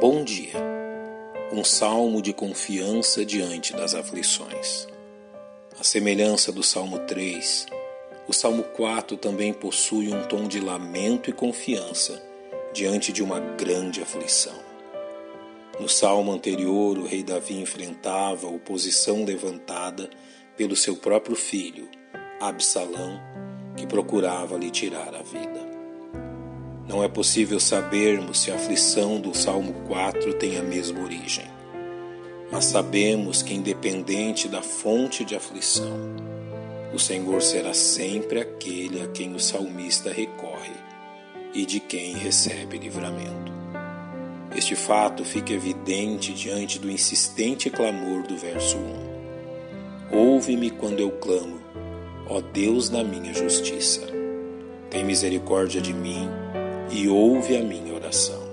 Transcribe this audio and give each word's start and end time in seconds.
Bom 0.00 0.24
dia. 0.24 0.54
Um 1.52 1.62
salmo 1.62 2.22
de 2.22 2.32
confiança 2.32 3.22
diante 3.22 3.74
das 3.74 3.94
aflições. 3.94 4.88
A 5.78 5.84
semelhança 5.84 6.50
do 6.50 6.62
Salmo 6.62 7.00
3, 7.00 7.66
o 8.26 8.32
Salmo 8.32 8.62
4 8.62 9.18
também 9.18 9.52
possui 9.52 10.10
um 10.10 10.26
tom 10.26 10.48
de 10.48 10.58
lamento 10.58 11.28
e 11.28 11.34
confiança 11.34 12.18
diante 12.72 13.12
de 13.12 13.22
uma 13.22 13.40
grande 13.40 14.00
aflição. 14.00 14.58
No 15.78 15.86
salmo 15.86 16.32
anterior, 16.32 16.96
o 16.96 17.04
rei 17.04 17.22
Davi 17.22 17.60
enfrentava 17.60 18.46
a 18.46 18.50
oposição 18.50 19.22
levantada 19.22 20.08
pelo 20.56 20.74
seu 20.76 20.96
próprio 20.96 21.36
filho, 21.36 21.90
Absalão, 22.40 23.20
que 23.76 23.86
procurava 23.86 24.56
lhe 24.56 24.70
tirar 24.70 25.14
a 25.14 25.22
vida. 25.22 25.69
Não 26.90 27.04
é 27.04 27.08
possível 27.08 27.60
sabermos 27.60 28.40
se 28.40 28.50
a 28.50 28.56
aflição 28.56 29.20
do 29.20 29.32
Salmo 29.32 29.72
4 29.86 30.34
tem 30.34 30.58
a 30.58 30.62
mesma 30.62 31.00
origem. 31.00 31.44
Mas 32.50 32.64
sabemos 32.64 33.42
que, 33.42 33.54
independente 33.54 34.48
da 34.48 34.60
fonte 34.60 35.24
de 35.24 35.36
aflição, 35.36 35.96
o 36.92 36.98
Senhor 36.98 37.42
será 37.42 37.72
sempre 37.72 38.40
aquele 38.40 39.02
a 39.02 39.06
quem 39.06 39.36
o 39.36 39.38
salmista 39.38 40.10
recorre 40.10 40.74
e 41.54 41.64
de 41.64 41.78
quem 41.78 42.14
recebe 42.14 42.76
livramento. 42.76 43.52
Este 44.56 44.74
fato 44.74 45.24
fica 45.24 45.52
evidente 45.52 46.32
diante 46.32 46.76
do 46.80 46.90
insistente 46.90 47.70
clamor 47.70 48.24
do 48.24 48.36
verso 48.36 48.76
1. 50.10 50.16
Ouve-me 50.18 50.72
quando 50.72 50.98
eu 50.98 51.12
clamo, 51.12 51.60
ó 52.28 52.40
Deus 52.40 52.88
da 52.88 53.04
minha 53.04 53.32
justiça. 53.32 54.00
Tem 54.90 55.04
misericórdia 55.04 55.80
de 55.80 55.94
mim 55.94 56.28
e 56.90 57.08
ouve 57.08 57.56
a 57.56 57.62
minha 57.62 57.94
oração. 57.94 58.50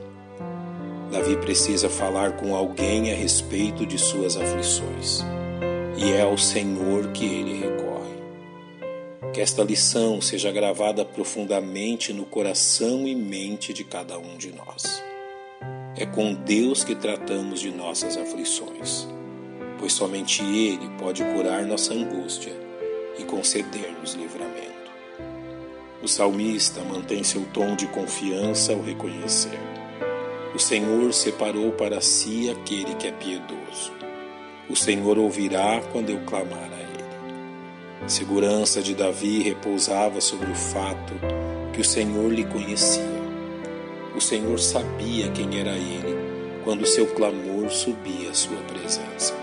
Davi 1.11 1.37
precisa 1.37 1.89
falar 1.89 2.33
com 2.37 2.55
alguém 2.55 3.11
a 3.11 3.15
respeito 3.15 3.85
de 3.85 3.97
suas 3.97 4.37
aflições, 4.37 5.23
e 5.97 6.11
é 6.11 6.21
ao 6.21 6.37
Senhor 6.37 7.11
que 7.11 7.25
ele 7.25 7.59
recorre. 7.59 9.31
Que 9.33 9.41
esta 9.41 9.63
lição 9.63 10.21
seja 10.21 10.51
gravada 10.51 11.03
profundamente 11.05 12.13
no 12.13 12.25
coração 12.25 13.07
e 13.07 13.15
mente 13.15 13.73
de 13.73 13.83
cada 13.83 14.17
um 14.17 14.37
de 14.37 14.51
nós. 14.51 15.01
É 15.95 16.05
com 16.05 16.33
Deus 16.33 16.83
que 16.83 16.93
tratamos 16.93 17.59
de 17.59 17.71
nossas 17.71 18.17
aflições, 18.17 19.07
pois 19.79 19.93
somente 19.93 20.43
Ele 20.43 20.87
pode 20.99 21.23
curar 21.23 21.65
nossa 21.65 21.93
angústia 21.93 22.53
e 23.17 23.23
conceder-nos 23.23 24.13
livramento. 24.13 24.76
O 26.07 26.09
salmista 26.09 26.79
mantém 26.85 27.21
seu 27.21 27.41
tom 27.53 27.75
de 27.75 27.85
confiança 27.85 28.71
ao 28.71 28.81
reconhecer: 28.81 29.59
O 30.55 30.57
Senhor 30.57 31.13
separou 31.13 31.73
para 31.73 31.99
si 31.99 32.49
aquele 32.49 32.95
que 32.95 33.07
é 33.07 33.11
piedoso. 33.11 33.91
O 34.69 34.75
Senhor 34.75 35.17
ouvirá 35.17 35.81
quando 35.91 36.09
eu 36.09 36.21
clamar 36.21 36.71
a 36.71 36.79
Ele. 36.79 38.05
A 38.05 38.07
segurança 38.07 38.81
de 38.81 38.95
Davi 38.95 39.43
repousava 39.43 40.21
sobre 40.21 40.49
o 40.49 40.55
fato 40.55 41.13
que 41.73 41.81
o 41.81 41.83
Senhor 41.83 42.31
lhe 42.31 42.45
conhecia. 42.45 43.03
O 44.15 44.21
Senhor 44.21 44.57
sabia 44.61 45.29
quem 45.31 45.59
era 45.59 45.75
ele 45.75 46.15
quando 46.63 46.85
seu 46.85 47.05
clamor 47.07 47.69
subia 47.69 48.29
à 48.29 48.33
sua 48.33 48.59
presença. 48.59 49.35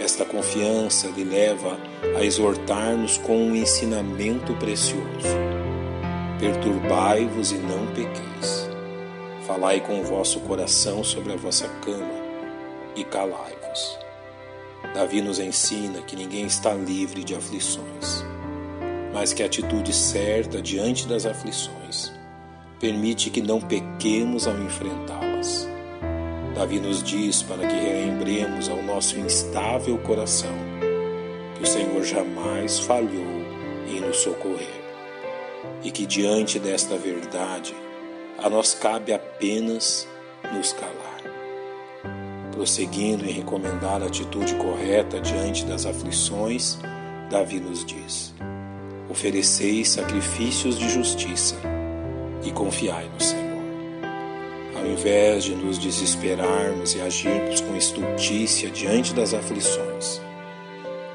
Esta 0.00 0.24
confiança 0.24 1.08
lhe 1.08 1.24
leva 1.24 1.78
a 2.16 2.24
exortar-nos 2.24 3.18
com 3.18 3.36
um 3.36 3.54
ensinamento 3.54 4.54
precioso. 4.54 5.47
Perturbai-vos 6.38 7.50
e 7.50 7.56
não 7.56 7.84
pequeis. 7.88 8.70
Falai 9.44 9.80
com 9.80 10.00
o 10.00 10.04
vosso 10.04 10.38
coração 10.40 11.02
sobre 11.02 11.32
a 11.32 11.36
vossa 11.36 11.66
cama 11.84 12.14
e 12.94 13.02
calai-vos. 13.02 13.98
Davi 14.94 15.20
nos 15.20 15.40
ensina 15.40 16.00
que 16.02 16.14
ninguém 16.14 16.46
está 16.46 16.72
livre 16.74 17.24
de 17.24 17.34
aflições, 17.34 18.24
mas 19.12 19.32
que 19.32 19.42
a 19.42 19.46
atitude 19.46 19.92
certa 19.92 20.62
diante 20.62 21.08
das 21.08 21.26
aflições 21.26 22.12
permite 22.78 23.30
que 23.30 23.42
não 23.42 23.60
pequemos 23.60 24.46
ao 24.46 24.56
enfrentá-las. 24.58 25.68
Davi 26.54 26.78
nos 26.78 27.02
diz 27.02 27.42
para 27.42 27.66
que 27.66 27.74
relembremos 27.74 28.68
ao 28.68 28.80
nosso 28.80 29.18
instável 29.18 29.98
coração 29.98 30.54
que 31.56 31.64
o 31.64 31.66
Senhor 31.66 32.04
jamais 32.04 32.78
falhou 32.78 33.42
em 33.88 34.00
nos 34.00 34.18
socorrer 34.18 34.77
e 35.82 35.90
que 35.90 36.06
diante 36.06 36.58
desta 36.58 36.96
verdade 36.96 37.74
a 38.38 38.48
nós 38.48 38.74
cabe 38.74 39.12
apenas 39.12 40.06
nos 40.52 40.72
calar. 40.72 41.18
Prosseguindo 42.52 43.24
em 43.24 43.32
recomendar 43.32 44.02
a 44.02 44.06
atitude 44.06 44.54
correta 44.56 45.20
diante 45.20 45.64
das 45.64 45.86
aflições, 45.86 46.78
Davi 47.30 47.60
nos 47.60 47.84
diz: 47.84 48.34
Ofereceis 49.08 49.90
sacrifícios 49.90 50.78
de 50.78 50.88
justiça 50.88 51.56
e 52.44 52.50
confiai 52.50 53.08
no 53.08 53.20
Senhor. 53.20 53.48
Ao 54.76 54.86
invés 54.86 55.44
de 55.44 55.54
nos 55.54 55.78
desesperarmos 55.78 56.94
e 56.94 57.00
agirmos 57.00 57.60
com 57.60 57.76
estultícia 57.76 58.70
diante 58.70 59.12
das 59.12 59.34
aflições, 59.34 60.20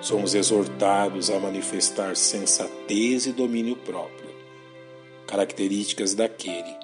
somos 0.01 0.35
exortados 0.35 1.29
a 1.29 1.39
manifestar 1.39 2.15
sensatez 2.15 3.25
e 3.25 3.31
domínio 3.31 3.77
próprio 3.77 4.22
características 5.33 6.13
daquele 6.13 6.77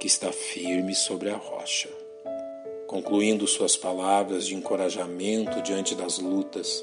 que 0.00 0.06
está 0.06 0.32
firme 0.32 0.94
sobre 0.94 1.28
a 1.28 1.36
rocha. 1.36 1.90
Concluindo 2.86 3.46
suas 3.46 3.76
palavras 3.76 4.46
de 4.46 4.54
encorajamento 4.54 5.60
diante 5.60 5.94
das 5.94 6.18
lutas, 6.18 6.82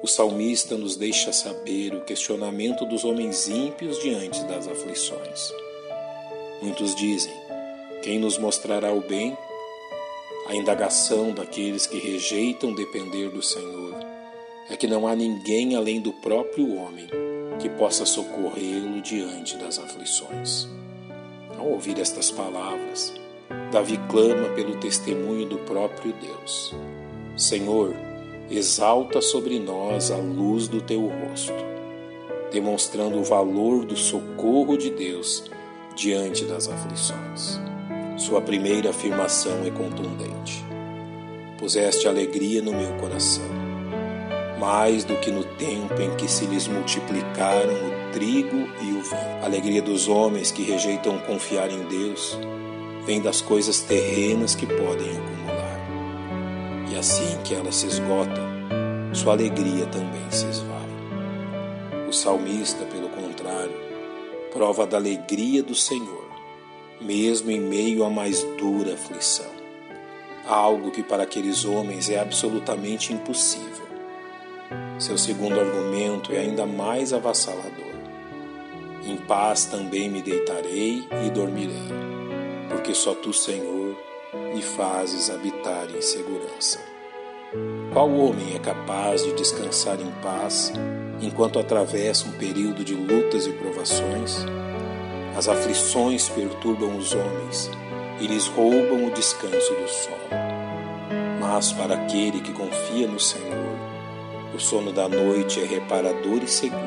o 0.00 0.06
salmista 0.06 0.76
nos 0.76 0.94
deixa 0.94 1.32
saber 1.32 1.92
o 1.92 2.04
questionamento 2.04 2.86
dos 2.86 3.04
homens 3.04 3.48
ímpios 3.48 3.98
diante 3.98 4.44
das 4.44 4.68
aflições. 4.68 5.52
Muitos 6.62 6.94
dizem: 6.94 7.34
Quem 8.00 8.20
nos 8.20 8.38
mostrará 8.38 8.92
o 8.92 9.00
bem? 9.00 9.36
A 10.46 10.54
indagação 10.54 11.32
daqueles 11.32 11.84
que 11.84 11.98
rejeitam 11.98 12.72
depender 12.72 13.28
do 13.28 13.42
Senhor 13.42 13.96
é 14.70 14.76
que 14.76 14.86
não 14.86 15.04
há 15.04 15.16
ninguém 15.16 15.74
além 15.74 16.00
do 16.00 16.12
próprio 16.12 16.76
homem 16.76 17.27
que 17.58 17.68
possa 17.68 18.06
socorrê-lo 18.06 19.00
diante 19.00 19.56
das 19.56 19.78
aflições. 19.78 20.68
Ao 21.58 21.66
ouvir 21.66 21.98
estas 21.98 22.30
palavras, 22.30 23.12
Davi 23.72 23.98
clama 24.08 24.48
pelo 24.54 24.76
testemunho 24.76 25.46
do 25.46 25.58
próprio 25.58 26.14
Deus. 26.20 26.74
Senhor, 27.36 27.94
exalta 28.50 29.20
sobre 29.20 29.58
nós 29.58 30.10
a 30.10 30.16
luz 30.16 30.68
do 30.68 30.80
teu 30.80 31.06
rosto, 31.06 31.64
demonstrando 32.52 33.18
o 33.18 33.24
valor 33.24 33.84
do 33.84 33.96
socorro 33.96 34.76
de 34.76 34.90
Deus 34.90 35.44
diante 35.96 36.44
das 36.44 36.68
aflições. 36.68 37.60
Sua 38.16 38.40
primeira 38.40 38.90
afirmação 38.90 39.64
é 39.64 39.70
contundente. 39.70 40.64
Puseste 41.58 42.06
alegria 42.06 42.62
no 42.62 42.72
meu 42.72 42.96
coração 42.98 43.67
mais 44.58 45.04
do 45.04 45.14
que 45.16 45.30
no 45.30 45.44
tempo 45.44 46.00
em 46.00 46.14
que 46.16 46.28
se 46.28 46.44
lhes 46.46 46.66
multiplicaram 46.66 47.72
o 47.72 48.12
trigo 48.12 48.68
e 48.82 48.90
o 48.90 49.02
vinho. 49.02 49.42
A 49.42 49.46
alegria 49.46 49.80
dos 49.80 50.08
homens 50.08 50.50
que 50.50 50.62
rejeitam 50.62 51.18
confiar 51.20 51.70
em 51.70 51.82
Deus 51.84 52.36
vem 53.06 53.22
das 53.22 53.40
coisas 53.40 53.80
terrenas 53.80 54.54
que 54.54 54.66
podem 54.66 55.10
acumular. 55.10 56.88
E 56.90 56.98
assim 56.98 57.38
que 57.44 57.54
elas 57.54 57.76
se 57.76 57.86
esgotam, 57.86 58.44
sua 59.14 59.34
alegria 59.34 59.86
também 59.86 60.28
se 60.30 60.46
esvai. 60.46 60.88
O 62.08 62.12
salmista, 62.12 62.84
pelo 62.86 63.08
contrário, 63.10 63.74
prova 64.52 64.86
da 64.86 64.96
alegria 64.96 65.62
do 65.62 65.74
Senhor, 65.74 66.26
mesmo 67.00 67.50
em 67.50 67.60
meio 67.60 68.04
à 68.04 68.10
mais 68.10 68.42
dura 68.58 68.94
aflição. 68.94 69.58
Algo 70.46 70.90
que 70.90 71.02
para 71.02 71.22
aqueles 71.22 71.64
homens 71.64 72.10
é 72.10 72.18
absolutamente 72.18 73.12
impossível 73.12 73.87
seu 74.98 75.16
segundo 75.16 75.58
argumento 75.58 76.32
é 76.32 76.38
ainda 76.38 76.66
mais 76.66 77.12
avassalador. 77.12 77.88
Em 79.04 79.16
paz 79.16 79.64
também 79.64 80.08
me 80.08 80.20
deitarei 80.20 81.06
e 81.24 81.30
dormirei, 81.30 81.88
porque 82.68 82.94
só 82.94 83.14
tu, 83.14 83.32
Senhor, 83.32 83.96
me 84.54 84.60
fazes 84.60 85.30
habitar 85.30 85.88
em 85.96 86.02
segurança. 86.02 86.80
Qual 87.92 88.10
homem 88.10 88.54
é 88.54 88.58
capaz 88.58 89.24
de 89.24 89.32
descansar 89.32 89.98
em 90.00 90.10
paz 90.22 90.72
enquanto 91.20 91.58
atravessa 91.58 92.28
um 92.28 92.32
período 92.32 92.84
de 92.84 92.94
lutas 92.94 93.46
e 93.46 93.52
provações? 93.52 94.44
As 95.36 95.48
aflições 95.48 96.28
perturbam 96.28 96.96
os 96.96 97.14
homens 97.14 97.70
e 98.20 98.26
lhes 98.26 98.46
roubam 98.48 99.06
o 99.06 99.10
descanso 99.12 99.72
do 99.74 99.88
sono. 99.88 100.16
Mas 101.40 101.72
para 101.72 101.94
aquele 101.94 102.40
que 102.40 102.52
confia 102.52 103.06
no 103.06 103.18
Senhor, 103.18 103.67
o 104.58 104.60
sono 104.60 104.92
da 104.92 105.08
noite 105.08 105.60
é 105.60 105.64
reparador 105.64 106.42
e 106.42 106.48
seguro, 106.48 106.82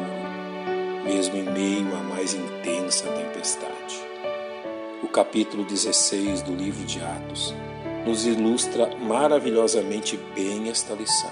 mesmo 1.06 1.38
em 1.38 1.44
meio 1.44 1.96
à 1.96 2.04
mais 2.04 2.34
intensa 2.34 3.08
tempestade. 3.08 4.06
O 5.02 5.08
capítulo 5.08 5.64
16 5.64 6.42
do 6.42 6.54
livro 6.54 6.84
de 6.86 7.00
Atos 7.00 7.56
nos 8.06 8.26
ilustra 8.26 8.94
maravilhosamente 8.98 10.20
bem 10.36 10.68
esta 10.68 10.94
lição, 10.94 11.32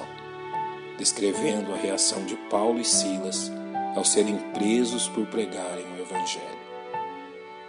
descrevendo 0.97 1.73
a 1.73 1.75
reação 1.75 2.23
de 2.23 2.37
Paulo 2.49 2.79
e 2.79 2.85
Silas 2.85 3.51
ao 3.93 4.05
serem 4.05 4.37
presos 4.53 5.09
por 5.09 5.25
pregarem 5.25 5.85
o 5.97 6.01
Evangelho. 6.01 6.59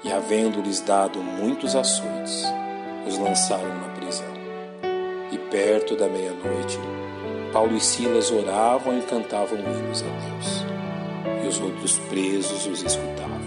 E, 0.04 0.12
havendo-lhes 0.12 0.80
dado 0.80 1.20
muitos 1.20 1.74
açoites, 1.74 2.44
os 3.04 3.18
lançaram 3.18 3.80
na 3.80 3.88
prisão. 3.96 4.32
E 5.32 5.38
perto 5.50 5.96
da 5.96 6.08
meia-noite, 6.08 6.78
Paulo 7.52 7.76
e 7.76 7.80
Silas 7.80 8.30
oravam 8.30 8.96
e 8.96 9.02
cantavam 9.02 9.58
hinos 9.58 10.02
a 10.02 10.06
Deus, 10.06 10.64
e 11.44 11.48
os 11.48 11.60
outros 11.60 11.98
presos 11.98 12.66
os 12.66 12.82
escutavam. 12.82 13.40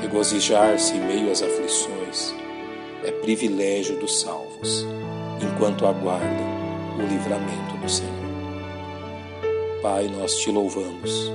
Regozijar-se 0.00 0.96
em 0.96 1.00
meio 1.00 1.30
às 1.30 1.42
aflições 1.42 2.34
é 3.04 3.10
privilégio 3.10 3.98
dos 3.98 4.20
salvos, 4.20 4.86
enquanto 5.42 5.86
aguardam 5.86 6.46
o 6.98 7.02
livramento 7.02 7.76
do 7.76 7.88
Senhor. 7.88 8.12
Pai, 9.82 10.08
nós 10.08 10.36
te 10.36 10.50
louvamos, 10.50 11.30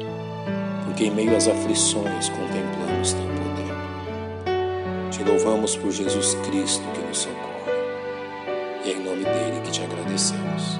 porque 0.85 1.05
em 1.05 1.11
meio 1.11 1.35
às 1.35 1.47
aflições 1.47 2.29
contemplamos 2.29 3.13
teu 3.13 3.25
poder. 3.25 5.11
Te 5.11 5.23
louvamos 5.23 5.75
por 5.75 5.91
Jesus 5.91 6.33
Cristo 6.47 6.83
que 6.93 7.01
nos 7.01 7.19
socorre, 7.19 7.73
e 8.85 8.89
é 8.89 8.93
em 8.93 9.03
nome 9.03 9.23
dele 9.23 9.61
que 9.63 9.71
te 9.71 9.83
agradecemos. 9.83 10.79